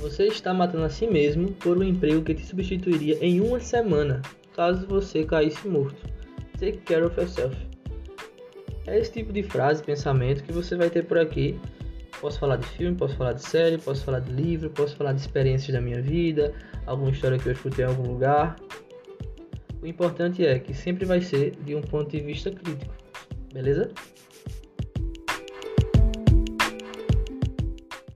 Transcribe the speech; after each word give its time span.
Você 0.00 0.28
está 0.28 0.54
matando 0.54 0.84
a 0.84 0.88
si 0.88 1.06
mesmo 1.06 1.52
por 1.52 1.76
um 1.76 1.82
emprego 1.82 2.22
que 2.22 2.32
te 2.34 2.46
substituiria 2.46 3.18
em 3.20 3.38
uma 3.38 3.60
semana, 3.60 4.22
caso 4.56 4.86
você 4.86 5.24
caísse 5.24 5.68
morto. 5.68 6.00
Take 6.58 6.78
care 6.78 7.04
of 7.04 7.20
yourself. 7.20 7.54
É 8.86 8.98
esse 8.98 9.12
tipo 9.12 9.30
de 9.30 9.42
frase, 9.42 9.82
pensamento 9.82 10.42
que 10.42 10.52
você 10.52 10.74
vai 10.74 10.88
ter 10.88 11.04
por 11.04 11.18
aqui. 11.18 11.60
Posso 12.18 12.38
falar 12.38 12.56
de 12.56 12.66
filme, 12.68 12.96
posso 12.96 13.14
falar 13.14 13.34
de 13.34 13.42
série, 13.42 13.76
posso 13.76 14.02
falar 14.02 14.20
de 14.20 14.32
livro, 14.32 14.70
posso 14.70 14.96
falar 14.96 15.12
de 15.12 15.20
experiências 15.20 15.74
da 15.74 15.82
minha 15.82 16.00
vida, 16.00 16.54
alguma 16.86 17.10
história 17.10 17.38
que 17.38 17.46
eu 17.46 17.52
escutei 17.52 17.84
em 17.84 17.88
algum 17.88 18.10
lugar. 18.10 18.56
O 19.82 19.86
importante 19.86 20.46
é 20.46 20.58
que 20.58 20.72
sempre 20.72 21.04
vai 21.04 21.20
ser 21.20 21.56
de 21.62 21.74
um 21.74 21.82
ponto 21.82 22.10
de 22.10 22.20
vista 22.20 22.50
crítico, 22.50 22.94
beleza? 23.52 23.90